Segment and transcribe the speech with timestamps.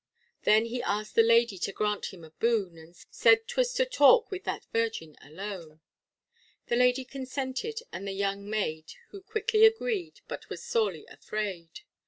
[0.45, 4.31] Then he asked the lady to grant him a boon, And said 'twas to talk
[4.31, 5.79] with that virgin alone;
[6.65, 11.81] The lady consented, and the young maid, Who quickly agreed, but was sorely afraid.